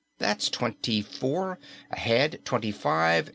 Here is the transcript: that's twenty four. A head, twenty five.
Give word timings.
that's 0.17 0.49
twenty 0.49 0.99
four. 1.03 1.59
A 1.91 1.95
head, 1.95 2.39
twenty 2.43 2.71
five. 2.71 3.29